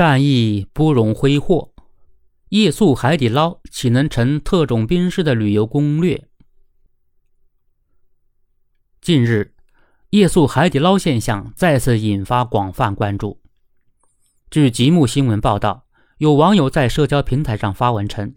[0.00, 1.74] 善意不容挥霍，
[2.48, 6.26] 夜宿海底捞岂能成特种兵式的旅游攻略？
[9.02, 9.52] 近日，
[10.08, 13.42] 夜宿海底捞现象再次引发广泛关注。
[14.50, 15.84] 据极目新闻报道，
[16.16, 18.34] 有网友在社交平台上发文称，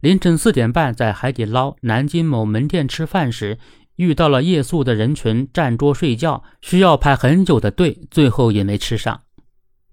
[0.00, 3.60] 凌晨四点半在海底捞南京某门店吃饭时，
[3.94, 9.20] 遇到了夜宿的人群占桌睡觉，需要排很久的队，最后也没吃上。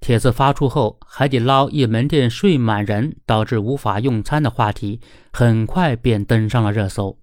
[0.01, 4.99] 帖子发出后，海底捞一门店睡满人，导致无法用餐的话题
[5.31, 7.19] 很快便登上了热搜。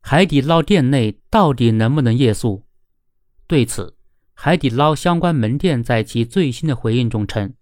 [0.00, 2.62] 海底捞店内到底能不能夜宿？
[3.46, 3.96] 对此，
[4.32, 7.52] 海底捞相关门店在其最新的回应中称：“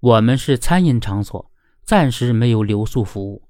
[0.00, 1.50] 我们是餐饮场所，
[1.84, 3.44] 暂时没有留宿服务。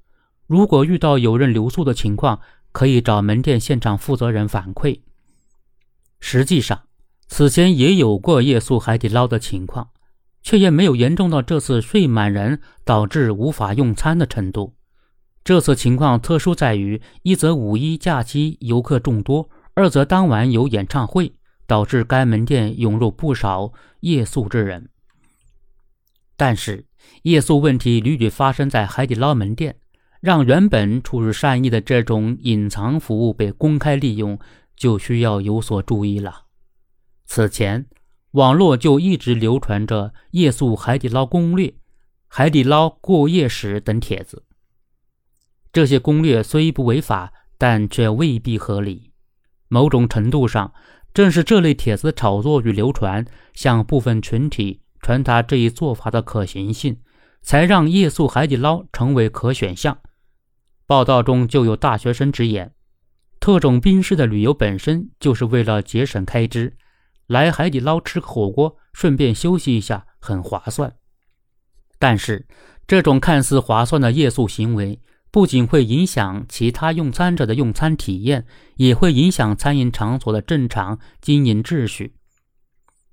[0.46, 2.38] 如果遇到有人留宿的情况，
[2.72, 5.00] 可以找门店现场负责人反馈。”
[6.20, 6.82] 实际上，
[7.28, 9.88] 此前也有过夜宿海底捞的情况。
[10.48, 14.74] 却也没有严重到这次睡满人导致无法用餐的程度。
[15.44, 21.34] 这次情况特殊在于，一则五一假期游客众多，二则当晚有演唱会，
[21.66, 24.88] 导致该门店涌入不少夜宿之人。
[26.34, 26.86] 但是，
[27.24, 29.76] 夜宿问题屡屡发生在海底捞门店，
[30.22, 34.38] 让原本出于善意的这种隐藏服务被公开利用，
[34.74, 36.44] 就需要有所注意了。
[37.26, 37.84] 此前。
[38.32, 41.74] 网络就一直流传着夜宿海底捞攻略、
[42.26, 44.44] 海底捞过夜史等帖子。
[45.72, 49.12] 这些攻略虽不违法，但却未必合理。
[49.68, 50.72] 某种程度上，
[51.14, 56.98] 正是这类帖子的炒作与流传，向部分群体传达这一做法的可行性，
[57.42, 59.98] 才让夜宿海底捞成为可选项。
[60.86, 62.74] 报道中就有大学生直言
[63.40, 66.76] ：“特种兵式的旅游本身就是为了节省开支。”
[67.28, 70.96] 来海底捞吃个火锅，顺便休息一下，很划算。
[71.98, 72.46] 但是，
[72.86, 78.46] 这种看似划算的夜宿行为，不仅会影响其他用餐者的用餐体验，
[78.76, 82.14] 也会影响餐饮场所的正常经营秩序。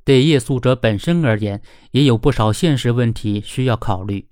[0.06, 4.28] 对夜宿者本身而言，也有不少现实问题需要考虑，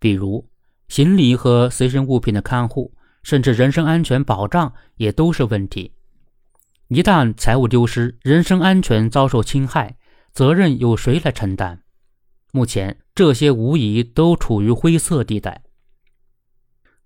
[0.00, 0.48] 比如
[0.88, 2.92] 行李和随身物品的看护，
[3.22, 5.92] 甚至人身安全保障也都是问题。
[6.88, 9.98] 一旦财物丢失，人身安全遭受侵害，
[10.32, 11.82] 责任由谁来承担？
[12.50, 15.64] 目前这些无疑都处于灰色地带。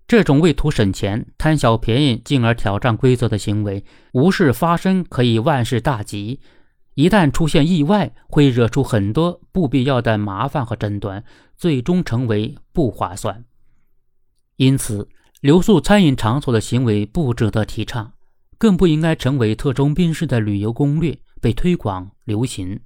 [0.07, 3.83] 这种为图省钱、贪小便宜进而挑战规则的行为，
[4.13, 6.39] 无事发生可以万事大吉，
[6.93, 11.21] 一旦出现意外，会惹出很多不必要的麻烦和争端，
[11.57, 13.43] 最终成为不划算。
[14.55, 15.09] 因此，
[15.41, 18.13] 留宿餐饮场所的行为不值得提倡。
[18.57, 22.79] 更不应该成为特种兵式的旅游攻略被推广流行。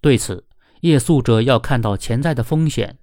[0.00, 0.46] 对此，
[0.80, 2.98] 夜宿者要看到潜在的风险，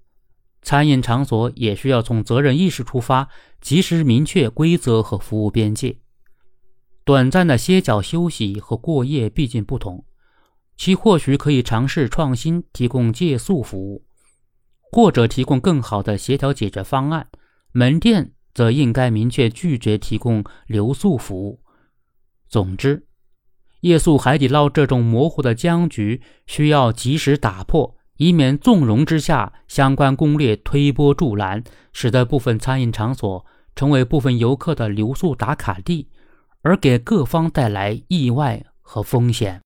[0.61, 3.29] 餐饮场所也需要从责任意识出发，
[3.61, 5.97] 及时明确规则和服务边界。
[7.05, 10.05] 短暂的歇脚休息和过夜毕竟不同，
[10.77, 14.05] 其或许可以尝试创新提供借宿服务，
[14.91, 17.27] 或者提供更好的协调解决方案。
[17.71, 18.33] 门店。
[18.59, 21.61] 则应该明确拒绝提供留宿服务。
[22.49, 23.07] 总之，
[23.79, 33.45] 夜宿海底捞这种模糊的僵局需要及时打破，以免纵容之下相关攻略推波助澜，使得部分餐饮场所
[33.77, 36.09] 成为部分游客的留宿打卡地，
[36.61, 39.57] 而给各方带来意外和风险。